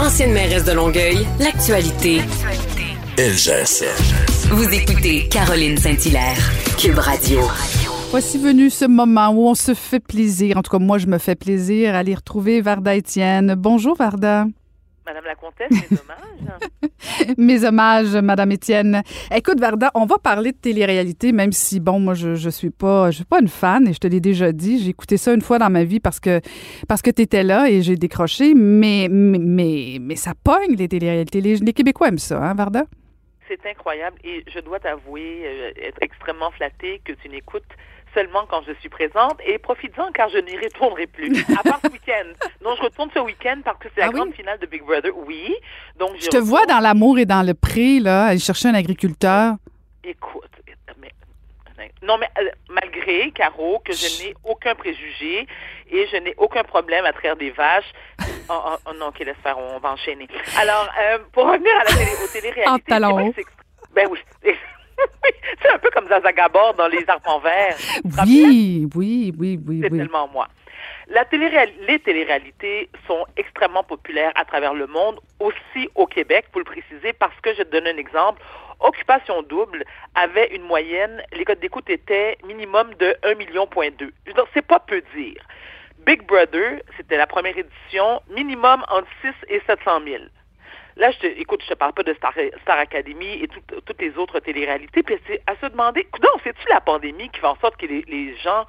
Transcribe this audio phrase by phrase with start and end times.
[0.00, 2.22] Ancienne mairesse de Longueuil, l'actualité.
[3.36, 3.84] Ça.
[4.48, 6.38] Vous écoutez Caroline Saint-Hilaire,
[6.78, 7.40] Cube Radio.
[8.10, 10.56] Voici venu ce moment où on se fait plaisir.
[10.56, 13.54] En tout cas, moi, je me fais plaisir à aller retrouver Varda Étienne.
[13.58, 14.46] Bonjour, Varda.
[15.10, 17.36] Madame la comtesse, mes hommages.
[17.36, 19.02] Mes hommages, Madame Étienne.
[19.34, 23.10] Écoute, Varda, on va parler de télé-réalité, même si, bon, moi, je, je suis pas,
[23.10, 24.78] je suis pas une fan, et je te l'ai déjà dit.
[24.78, 26.40] J'ai écouté ça une fois dans ma vie parce que,
[26.86, 31.40] parce que t'étais là et j'ai décroché, mais, mais, mais, mais ça pogne, les télé-réalités.
[31.40, 32.84] Les, les Québécois aiment ça, hein, Varda?
[33.48, 37.64] C'est incroyable et je dois t'avouer euh, être extrêmement flattée que tu n'écoutes
[38.14, 41.32] seulement quand je suis présente et profites-en car je n'y retournerai plus.
[41.58, 42.26] À part ce week-end.
[42.62, 44.16] Non, je retourne ce week-end parce que c'est la Ah oui?
[44.16, 45.12] grande finale de Big Brother.
[45.26, 45.54] Oui.
[45.98, 49.54] Donc Je te vois dans l'amour et dans le pré, là, aller chercher un agriculteur.
[50.04, 50.44] Écoute,
[50.98, 55.46] mais, non, mais euh, malgré, Caro, que je n'ai aucun préjugé
[55.90, 57.90] et je n'ai aucun problème à traire des vaches.
[58.52, 60.26] Oh, oh, oh, non, ok, laisse faire, on va enchaîner.
[60.58, 62.92] Alors, euh, pour revenir à la télé, aux téléréalités,
[63.36, 64.18] c'est- Ben oui.
[65.62, 67.76] c'est un peu comme Zaza Gabor dans Les Arpents Verts.
[68.26, 69.98] Oui, oui, oui, oui, C'est oui.
[69.98, 70.48] tellement moi.
[71.08, 76.60] La téléréal- les téléréalités sont extrêmement populaires à travers le monde, aussi au Québec, pour
[76.60, 78.40] le préciser, parce que je vais te donne un exemple.
[78.78, 79.84] Occupation double
[80.14, 84.12] avait une moyenne, les codes d'écoute étaient minimum de 1 million point deux.
[84.54, 85.42] C'est pas peu dire.
[86.06, 90.22] Big Brother, c'était la première édition, minimum entre 6 et 700 000.
[90.96, 92.34] Là, je te, écoute, je te parle pas de Star,
[92.66, 95.02] Academy et tout- toutes les autres téléréalités.
[95.02, 98.36] Puis c'est à se demander, non, c'est-tu la pandémie qui fait en sorte que les,
[98.38, 98.66] gens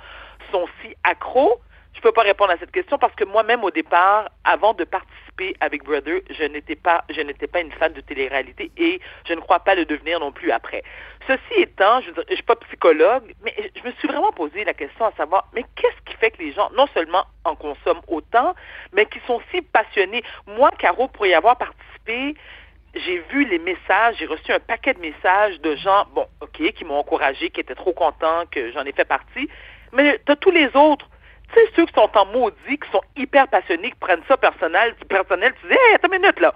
[0.52, 1.62] sont si accros?
[1.94, 5.56] Je peux pas répondre à cette question parce que moi-même, au départ, avant de participer
[5.72, 9.40] Big Brother, je n'étais pas, je n'étais pas une fan de télé-réalité et je ne
[9.40, 10.84] crois pas le devenir non plus après.
[11.28, 15.06] Ceci étant, je je suis pas psychologue, mais je me suis vraiment posé la question
[15.06, 18.56] à savoir, mais qu'est-ce qui fait que les gens, non seulement en consomment autant,
[18.94, 20.24] mais qui sont si passionnés?
[20.48, 25.00] Moi, Caro, pour y avoir participé, j'ai vu les messages, j'ai reçu un paquet de
[25.00, 28.92] messages de gens, bon, OK, qui m'ont encouragé, qui étaient trop contents que j'en ai
[28.92, 29.50] fait partie,
[29.94, 31.08] mais tu as tous les autres.
[31.54, 34.96] Tu sais, ceux qui sont en maudit, qui sont hyper passionnés, qui prennent ça personnel,
[35.10, 36.54] personnel, tu dis, hey, attends une minute, là.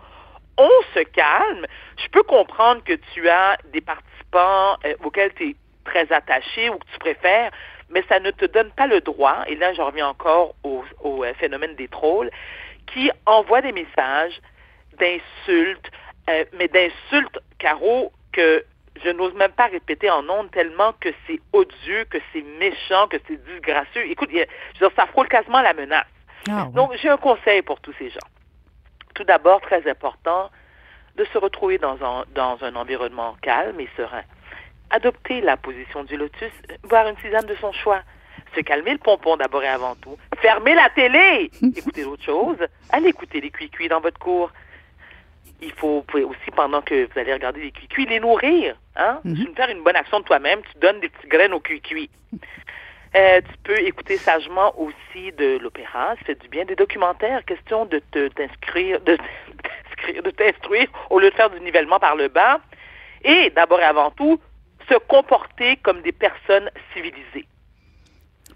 [0.57, 1.65] On se calme.
[1.97, 6.77] Je peux comprendre que tu as des participants euh, auxquels tu es très attaché ou
[6.77, 7.51] que tu préfères,
[7.89, 11.23] mais ça ne te donne pas le droit, et là, je reviens encore au, au,
[11.23, 12.31] euh, phénomène des trolls,
[12.87, 14.39] qui envoient des messages
[14.99, 15.91] d'insultes,
[16.29, 18.65] euh, mais d'insultes, Caro, que
[19.03, 23.17] je n'ose même pas répéter en ondes tellement que c'est odieux, que c'est méchant, que
[23.27, 24.09] c'est disgracieux.
[24.09, 24.45] Écoute, je veux
[24.79, 26.05] dire, ça frôle quasiment la menace.
[26.49, 26.71] Ah, ouais.
[26.73, 28.27] Donc, j'ai un conseil pour tous ces gens.
[29.13, 30.49] Tout d'abord, très important,
[31.15, 34.23] de se retrouver dans un, dans un environnement calme et serein.
[34.89, 36.51] Adopter la position du lotus,
[36.83, 38.01] boire une tisane de son choix.
[38.53, 40.17] Se calmer le pompon d'abord et avant tout.
[40.39, 41.51] Fermer la télé!
[41.75, 42.65] Écoutez d'autres choses.
[42.91, 44.51] Allez écouter les cuits dans votre cours.
[45.61, 48.75] Il faut vous pouvez aussi, pendant que vous allez regarder les cuits les nourrir.
[48.95, 49.19] Hein?
[49.23, 49.35] Mhm.
[49.35, 52.09] Tu veux faire une bonne action de toi-même, tu donnes des petites graines aux cuits
[53.15, 57.85] euh, tu peux écouter sagement aussi de l'opéra, ça fait du bien, des documentaires, question
[57.85, 59.17] de te t'inscrire, de
[60.31, 62.59] t'instruire au lieu de faire du nivellement par le bas.
[63.23, 64.39] Et d'abord et avant tout,
[64.89, 67.47] se comporter comme des personnes civilisées.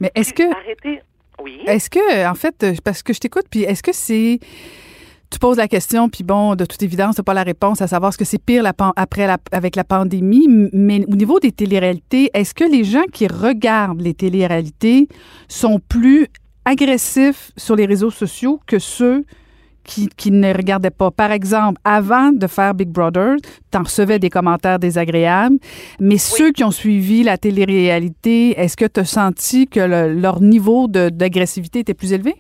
[0.02, 1.02] Mais est-ce que, Arrêtez.
[1.40, 1.64] Oui.
[1.66, 4.40] est-ce que, en fait, euh, parce que je t'écoute, puis est-ce que c'est.
[5.32, 8.12] Tu poses la question, puis bon, de toute évidence, tu pas la réponse à savoir
[8.12, 11.52] ce que c'est pire la pan- après la, avec la pandémie, mais au niveau des
[11.52, 15.08] téléréalités, est-ce que les gens qui regardent les téléréalités
[15.48, 16.28] sont plus
[16.66, 19.24] agressifs sur les réseaux sociaux que ceux
[19.84, 21.12] qui, qui ne regardaient pas?
[21.12, 23.36] Par exemple, avant de faire Big Brother,
[23.72, 25.58] tu en recevais des commentaires désagréables,
[26.00, 30.42] mais ceux qui ont suivi la télé-réalité, est-ce que tu as senti que le- leur
[30.42, 32.34] niveau d'agressivité était plus élevé?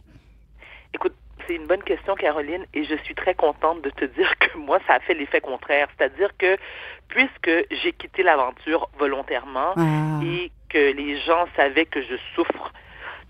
[0.96, 1.14] Écoute,
[1.50, 4.80] c'est une bonne question, Caroline, et je suis très contente de te dire que moi,
[4.88, 5.88] ça a fait l'effet contraire.
[5.98, 6.58] C'est-à-dire que
[7.08, 10.20] puisque j'ai quitté l'aventure volontairement Ah.
[10.24, 12.72] et que les gens savaient que je souffre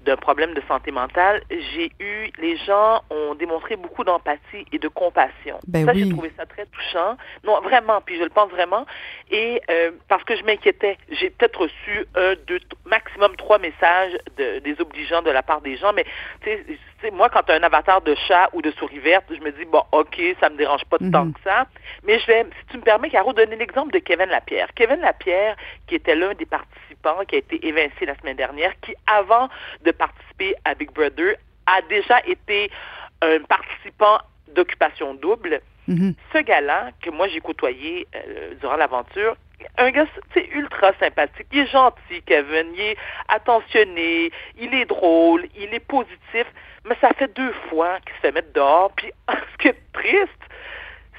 [0.02, 4.88] d'un problème de santé mentale, j'ai eu, les gens ont démontré beaucoup d'empathie et de
[4.88, 5.60] compassion.
[5.68, 6.04] Ben ça, oui.
[6.04, 7.18] j'ai trouvé ça très touchant.
[7.44, 8.86] Non, vraiment, puis je le pense vraiment.
[9.30, 14.60] Et euh, parce que je m'inquiétais, j'ai peut-être reçu un, deux, maximum trois messages de,
[14.60, 16.06] désobligeants de la part des gens, mais
[16.42, 16.66] tu sais,
[17.14, 19.66] moi, quand tu as un avatar de chat ou de souris verte, je me dis,
[19.66, 21.12] bon, OK, ça me dérange pas Mhm.
[21.12, 21.66] tant que ça.
[22.04, 24.68] Mais je vais, si tu me permets, Caro, donner l'exemple de Kevin Lapierre.
[24.76, 25.56] Kevin Lapierre,
[25.88, 29.50] qui était l'un des participants, qui a été évincé la semaine dernière, qui, avant
[29.86, 31.36] de participer à Big Brother,
[31.66, 32.70] a déjà été
[33.22, 34.20] un participant
[34.54, 35.62] d'occupation double.
[35.88, 36.14] Mhm.
[36.34, 39.36] Ce gars-là, que moi j'ai côtoyé euh, durant l'aventure,
[39.78, 41.48] un gars, c'est ultra sympathique.
[41.52, 42.68] Il est gentil, Kevin.
[42.74, 42.98] Il est
[43.28, 44.32] attentionné.
[44.58, 45.46] Il est drôle.
[45.56, 46.46] Il est positif.
[46.86, 48.92] Mais ça fait deux fois qu'il se fait mettre dehors.
[48.96, 50.30] Puis, ce qui est triste,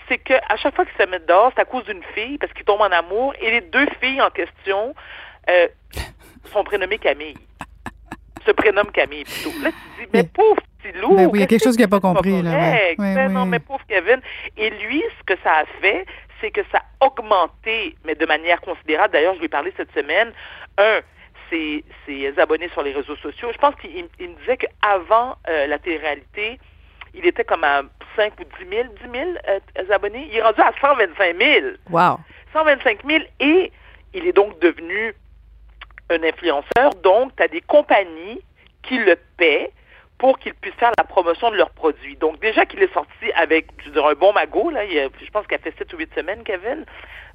[0.09, 2.65] c'est qu'à chaque fois qu'il se met dehors, c'est à cause d'une fille, parce qu'il
[2.65, 3.33] tombe en amour.
[3.41, 4.95] Et les deux filles en question
[5.49, 5.69] euh,
[6.53, 7.39] sont prénommées Camille.
[8.45, 9.53] Se prénomment Camille plutôt.
[9.63, 11.15] Là, tu dis, mais pauvre petit loup.
[11.15, 12.43] Ben oui, il y a quelque chose qu'il n'a pas compris.
[12.43, 12.95] Là, ouais.
[12.99, 14.21] mais non, mais pauvre Kevin.
[14.57, 16.07] Et lui, ce que ça a fait,
[16.41, 19.13] c'est que ça a augmenté, mais de manière considérable.
[19.13, 20.33] D'ailleurs, je lui ai parlé cette semaine.
[20.79, 21.01] Un,
[21.51, 23.51] ses, ses abonnés sur les réseaux sociaux.
[23.53, 26.61] Je pense qu'il me disait qu'avant euh, la télé-réalité,
[27.15, 27.83] il était comme à
[28.17, 30.29] 5 ou 10 000, 10 000 euh, abonnés.
[30.31, 31.67] Il est rendu à 125 000.
[31.91, 32.21] Wow.
[32.53, 33.73] 125 000 et
[34.15, 35.15] il est donc devenu
[36.11, 36.95] un influenceur.
[37.03, 38.41] Donc, tu as des compagnies
[38.83, 39.73] qui le paient
[40.21, 42.15] pour qu'il puisse faire la promotion de leurs produits.
[42.17, 45.59] Donc, déjà qu'il est sorti avec, je un bon magot, là, je pense qu'il a
[45.59, 46.85] fait 7 ou 8 semaines, Kevin.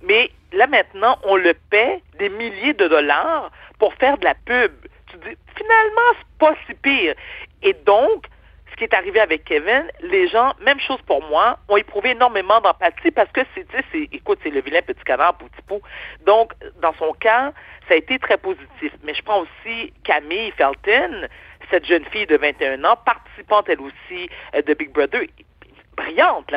[0.03, 3.49] Mais là, maintenant, on le paie des milliers de dollars
[3.79, 4.71] pour faire de la pub.
[5.07, 7.15] Tu dis, finalement, c'est pas si pire.
[7.63, 8.27] Et donc,
[8.75, 12.59] ce qui est arrivé avec Kevin, les gens, même chose pour moi, ont éprouvé énormément
[12.59, 15.79] d'empathie parce que c'est, c'est, écoute, c'est le vilain petit canard petit pou.
[16.25, 16.51] Donc,
[16.81, 17.53] dans son cas,
[17.87, 18.91] ça a été très positif.
[19.03, 21.25] Mais je prends aussi Camille Felton,
[21.71, 25.21] cette jeune fille de 21 ans, participante elle aussi euh, de Big Brother
[25.95, 26.51] brillante,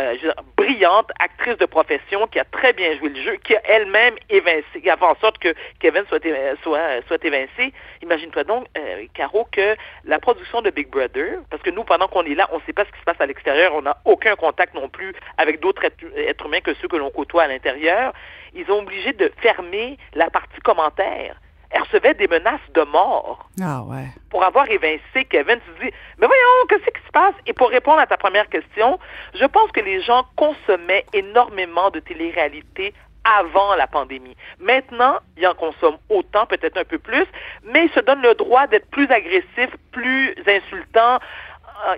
[0.57, 4.81] brillante actrice de profession qui a très bien joué le jeu, qui a elle-même évincé,
[4.83, 6.23] qui a fait en sorte que Kevin soit,
[6.63, 7.73] soit, soit évincé.
[8.03, 12.25] Imagine-toi donc, euh, Caro, que la production de Big Brother, parce que nous, pendant qu'on
[12.25, 14.37] est là, on ne sait pas ce qui se passe à l'extérieur, on n'a aucun
[14.37, 18.13] contact non plus avec d'autres êtres humains que ceux que l'on côtoie à l'intérieur,
[18.55, 21.37] ils ont obligé de fermer la partie commentaire
[21.71, 23.49] elle recevait des menaces de mort.
[23.61, 24.07] Ah ouais.
[24.31, 27.35] Pour avoir évincé Kevin, tu te dis, mais voyons, qu'est-ce qui se passe?
[27.47, 28.99] Et pour répondre à ta première question,
[29.35, 32.95] je pense que les gens consommaient énormément de télé-réalité
[33.25, 34.37] avant la pandémie.
[34.59, 37.27] Maintenant, ils en consomment autant, peut-être un peu plus,
[37.65, 41.19] mais ils se donnent le droit d'être plus agressifs, plus insultants,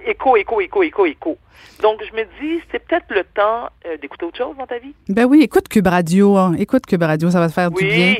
[0.07, 1.39] écho, écho, écho, écho, écho.
[1.83, 4.95] Donc, je me dis, c'est peut-être le temps euh, d'écouter autre chose dans ta vie.
[5.09, 6.37] Ben oui, écoute Cube Radio.
[6.37, 6.55] Hein.
[6.59, 8.17] Écoute Cube Radio, ça va te faire du bien.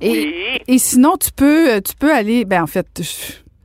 [0.00, 0.34] Et, oui.
[0.66, 2.86] et sinon, tu peux, tu peux aller, ben en fait,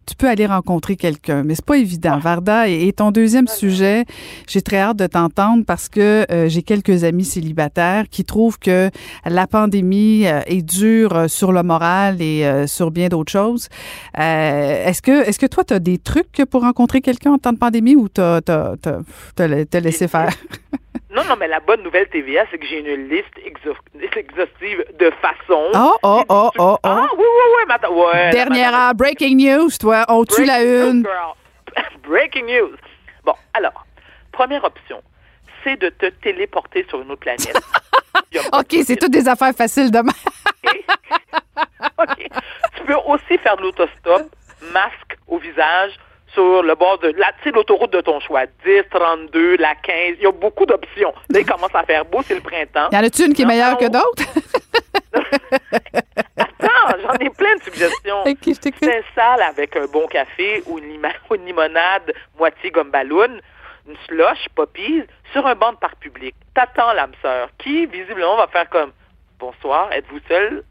[0.08, 2.14] tu peux aller rencontrer quelqu'un, mais c'est pas évident.
[2.16, 2.20] Ah.
[2.20, 4.06] Varda, et, ton deuxième sujet,
[4.48, 8.90] j'ai très hâte de t'entendre parce que euh, j'ai quelques amis célibataires qui trouvent que
[9.26, 13.68] la pandémie euh, est dure euh, sur le moral et sur bien d'autres choses.
[14.18, 17.58] est-ce que est-ce que toi, tu as des trucs pour rencontrer quelqu'un en temps de
[17.58, 20.30] pandémie ou t'as as, laissé faire?
[21.10, 25.70] Non, non, mais la bonne nouvelle TVA, c'est que j'ai une liste exhaustive de façons.
[25.74, 26.78] Oh, oh, oh, oh, oh.
[26.84, 27.98] Ah, oui, oui, oui.
[27.98, 30.06] Ouais, Dernière breaking news, toi.
[30.10, 31.08] On tue la une?
[32.08, 32.76] breaking news.
[33.24, 33.86] Bon, alors,
[34.34, 35.02] première option,
[35.64, 37.56] c'est de te téléporter sur une autre planète.
[38.54, 40.14] OK, c'est toutes des affaires faciles demain.
[42.00, 42.28] OK.
[42.76, 44.24] Tu peux aussi faire de l'autostop,
[44.74, 45.94] masque au visage,
[46.38, 48.46] sur le bord de la, l'autoroute de ton choix.
[48.64, 50.18] 10, 32, la 15.
[50.18, 51.12] Il y a beaucoup d'options.
[51.30, 52.90] Là, il commence à faire beau, c'est le printemps.
[52.92, 54.24] Y en a-tu une qui est meilleure que d'autres?
[56.38, 58.22] Attends, j'en ai plein de suggestions.
[58.22, 61.02] Okay, c'est salle avec un bon café ou une,
[61.46, 63.40] limonade moitié gomme ballon,
[63.88, 66.36] une slush, poppies, sur un banc de parc public.
[66.54, 68.92] T'attends l'âme sœur, qui visiblement va faire comme
[69.40, 70.64] Bonsoir, êtes-vous seul?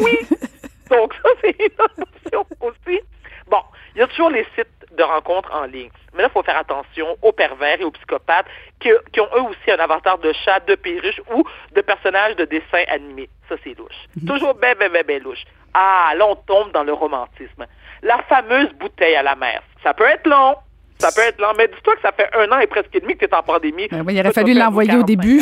[0.00, 0.18] Oui!
[0.90, 3.00] Donc ça, c'est une option aussi.
[3.48, 3.62] Bon,
[3.94, 5.90] il y a toujours les sites de rencontres en ligne.
[6.14, 8.46] Mais là, il faut faire attention aux pervers et aux psychopathes
[8.80, 11.44] qui, ont eux aussi un avatar de chat, de perruche ou
[11.74, 13.28] de personnages de dessins animés.
[13.48, 14.06] Ça, c'est louche.
[14.16, 14.28] Mhm.
[14.28, 15.44] Toujours bien, bien, bien, bien louche.
[15.74, 17.66] Ah, là, on tombe dans le romantisme.
[18.02, 19.62] La fameuse bouteille à la mer.
[19.82, 20.56] Ça peut être long.
[20.98, 21.52] Ça peut être long.
[21.56, 23.88] Mais dis-toi que ça fait un an et presque demi que tu es en pandémie.
[23.88, 25.40] Ben oui, il aurait fallu l'envoyer au début.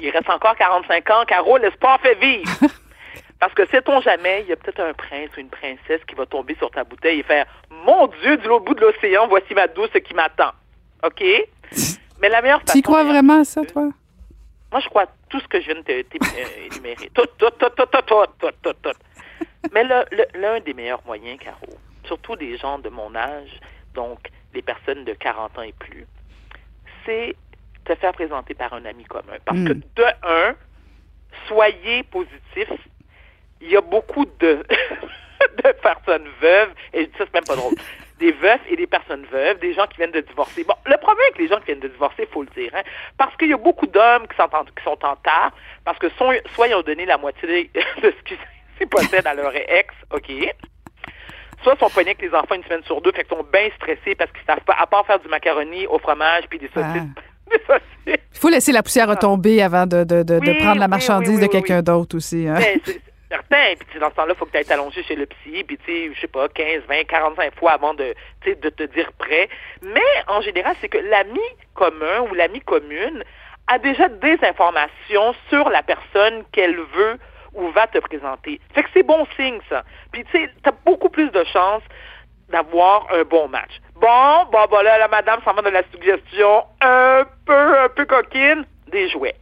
[0.00, 1.24] il reste encore 45 ans.
[1.26, 2.50] Caro, l'espoir fait vivre.
[3.40, 6.26] Parce que sait-on jamais, il y a peut-être un prince ou une princesse qui va
[6.26, 7.46] tomber sur ta bouteille et faire
[7.84, 10.52] Mon Dieu, du l'autre bout de l'océan, voici ma douce qui m'attend.
[11.04, 11.22] OK?
[12.20, 12.78] Mais la meilleure façon.
[12.78, 13.88] Tu crois vraiment à ça, toi?
[14.70, 17.10] Moi, je crois à tout ce que je viens de t'énumérer.
[17.14, 18.98] tout, tout, tout, tout, tout, tout, tout, tout.
[19.72, 19.84] Mais
[20.34, 23.60] l'un des meilleurs moyens, Caro, surtout des gens de mon âge,
[23.94, 24.18] donc
[24.52, 26.06] des personnes de 40 ans et plus,
[27.04, 27.34] c'est
[27.84, 29.38] te faire présenter par un ami commun.
[29.44, 29.82] Parce que, hmm.
[29.96, 30.54] de un,
[31.48, 32.68] soyez positif
[33.60, 34.64] il y a beaucoup de,
[35.62, 37.74] de personnes veuves, et ça, c'est même pas drôle.
[38.18, 40.64] Des veufs et des personnes veuves, des gens qui viennent de divorcer.
[40.64, 42.82] Bon, le problème avec les gens qui viennent de divorcer, il faut le dire, hein,
[43.16, 45.52] parce qu'il y a beaucoup d'hommes qui sont, en, qui sont en tard,
[45.84, 47.70] parce que soit, ils ont donné la moitié
[48.02, 48.34] de ce
[48.78, 50.30] qu'ils possèdent à leur ex, OK,
[51.62, 53.68] soit ils sont poignés avec les enfants une semaine sur deux, fait qu'ils sont bien
[53.76, 57.02] stressés parce qu'ils savent pas, à part faire du macaroni au fromage puis des saucisses.
[57.68, 57.78] Ah.
[58.06, 61.42] Il faut laisser la poussière retomber avant de, de, de, prendre la marchandise oui, oui,
[61.42, 62.46] de quelqu'un d'autre aussi.
[62.46, 62.58] hein.
[63.30, 63.74] Certain.
[63.88, 65.84] Puis dans ce temps-là, il faut que tu ailles t'allonger chez le psy, puis tu
[65.86, 69.48] sais, je sais pas, 15, 20, 45 fois avant de, de te dire prêt.
[69.82, 71.40] Mais en général, c'est que l'ami
[71.74, 73.22] commun ou l'ami commune
[73.68, 77.18] a déjà des informations sur la personne qu'elle veut
[77.54, 78.60] ou va te présenter.
[78.74, 79.84] Fait que c'est bon signe, ça.
[80.12, 81.82] Puis tu sais, t'as beaucoup plus de chances
[82.48, 83.80] d'avoir un bon match.
[83.94, 88.06] Bon, bon, bon, là, la madame s'en va dans la suggestion un peu, un peu
[88.06, 89.36] coquine, des jouets.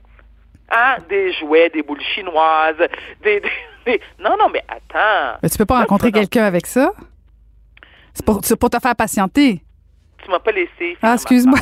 [0.70, 0.96] Hein?
[1.08, 2.76] Des jouets, des boules chinoises,
[3.22, 3.40] des...
[3.40, 3.50] des-
[3.86, 5.38] des- Non, non, mais attends.
[5.42, 6.92] Mais tu peux pas Ça, rencontrer quelqu'un avec ça?
[8.12, 9.62] C'est pour, te faire patienter.
[10.22, 10.96] Tu m'as pas laissé.
[11.00, 11.58] Ah, excuse-moi.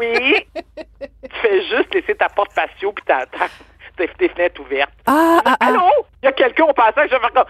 [0.00, 0.34] Oui.
[0.76, 3.48] tu fais juste laisser ta porte patio puis ta, ta-
[3.96, 4.92] tes, tes fenêtres ouvertes.
[5.06, 5.66] Ah, ah, ah.
[5.68, 5.82] Allô?
[6.22, 7.44] Il y a quelqu'un au passage, je vais faire comme,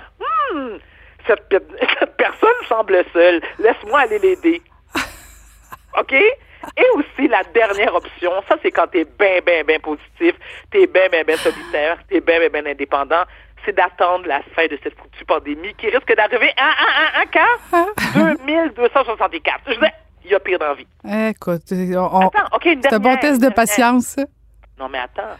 [0.60, 0.76] hmm,
[1.26, 1.42] cette,
[1.98, 3.40] cette personne semble seule.
[3.58, 4.62] Laisse-moi aller l'aider.
[5.98, 6.14] OK?
[6.76, 10.34] Et aussi, la dernière option, ça, c'est quand t'es bien, bien, bien positif,
[10.70, 13.22] t'es bien, bien, bien solitaire, t'es bien, bien, bien indépendant,
[13.64, 17.26] c'est d'attendre la fin de cette foutue pandémie qui risque d'arriver à, à, à, à
[17.26, 18.36] quand?
[18.46, 19.60] 2264.
[19.68, 19.92] Je disais,
[20.24, 20.86] il y a pire dans la vie.
[21.30, 24.16] Écoute, on- Attends, OK, une c'est un bon test de patience.
[24.78, 25.36] Non, mais attends.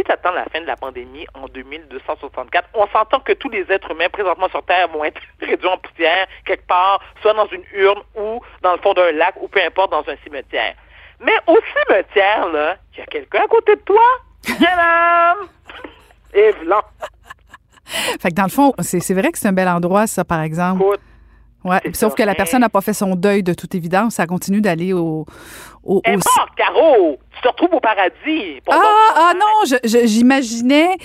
[0.00, 3.70] Si tu attends la fin de la pandémie en 2264, on s'entend que tous les
[3.70, 7.64] êtres humains présentement sur Terre vont être réduits en poussière quelque part, soit dans une
[7.74, 10.74] urne ou dans le fond d'un lac ou peu importe dans un cimetière.
[11.20, 14.00] Mais au cimetière, là, il y a quelqu'un à côté de toi.
[14.58, 15.48] Madame!
[16.32, 16.82] Et voilà.
[18.22, 20.40] Fait que dans le fond, c'est c'est vrai que c'est un bel endroit, ça, par
[20.40, 20.82] exemple.
[20.82, 21.00] Écoute,
[21.64, 21.80] Ouais.
[21.92, 22.16] Sauf ça.
[22.16, 24.14] que la personne n'a pas fait son deuil de toute évidence.
[24.14, 25.26] Ça continue d'aller au.
[25.82, 27.18] au, au- importe, Caro!
[27.34, 28.60] Tu te retrouves au paradis.
[28.70, 28.76] Ah,
[29.16, 30.96] ah non, j'imaginais.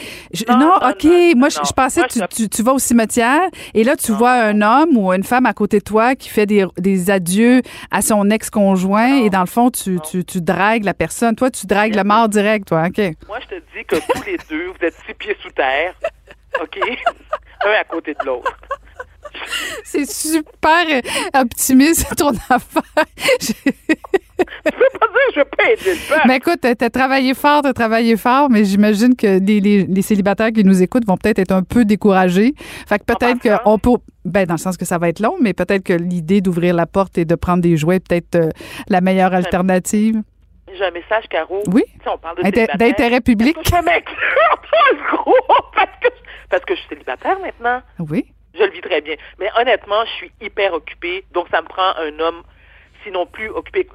[0.49, 1.03] Non, OK.
[1.03, 1.63] non, moi, je, non.
[1.65, 3.41] je pensais que tu- tu vas au cimetière
[3.73, 6.45] et là, tu vois un homme ou une femme à côté de toi qui fait
[6.45, 10.93] des, des adieux à son ex-conjoint et dans le fond, tu, tu, tu dragues la
[10.93, 11.35] personne.
[11.35, 12.85] Toi, tu dragues le mort direct, toi.
[12.87, 12.97] OK.
[13.27, 15.93] Moi, je te dis que tous les deux, vous êtes six pieds sous terre.
[16.61, 16.79] OK?
[17.65, 18.51] Un à côté de l'autre.
[19.83, 23.05] C'est super euh, optimiste, ton affaire.
[23.41, 23.53] Je-
[24.37, 26.21] Tu peux pas dire que je veux le peuple.
[26.27, 30.51] Mais écoute, t'as travaillé fort, t'as travaillé fort, mais j'imagine que les, les- les célibataires
[30.51, 32.53] qui nous écoutent vont peut-être être un peu découragés.
[32.87, 33.91] Fait que peut-être qu'on peut,
[34.25, 36.85] ben dans le sens que ça va être long, mais peut-être que l'idée d'ouvrir la
[36.85, 38.49] porte et de prendre des jouets est peut-être euh,
[38.89, 40.21] la meilleure alternative.
[40.77, 41.63] J'ai un message, Caro.
[41.71, 41.83] Oui.
[42.05, 42.35] On parle.
[42.43, 43.55] D'intérêt public.
[43.63, 43.71] Que je?
[45.75, 46.07] Parce que,
[46.49, 47.81] parce que je suis célibataire maintenant.
[47.99, 48.25] Oui.
[48.57, 49.15] Je le vis très bien.
[49.39, 51.23] Mais honnêtement, je suis hyper occupée.
[51.33, 52.41] Donc, ça me prend un homme,
[53.03, 53.87] sinon plus occupé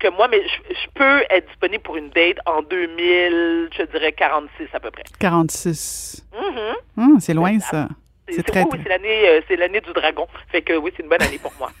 [0.00, 0.28] que- moi.
[0.28, 4.80] Mais je, je peux être disponible pour une date en 2000, je dirais 46 à
[4.80, 5.02] peu près.
[5.18, 6.24] 46.
[6.32, 7.02] Mhm.
[7.04, 7.88] Hum, c'est loin, ça.
[8.30, 10.26] C'est très, oui, c'est l'année, euh, c'est l'année du dragon.
[10.52, 11.70] Fait que oui, c'est une bonne année pour moi.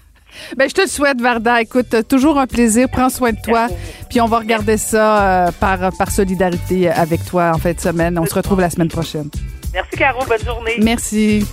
[0.58, 1.62] Ben, je te le souhaite, Varda.
[1.62, 2.86] Écoute, toujours un plaisir.
[2.92, 3.66] Prends soin de toi.
[4.10, 8.18] Puis on va regarder ça euh, par, par solidarité avec toi en fin de semaine.
[8.18, 9.30] On se retrouve la semaine prochaine.
[9.72, 10.22] Merci, Caro.
[10.26, 10.76] Bonne journée.
[10.80, 11.44] Merci.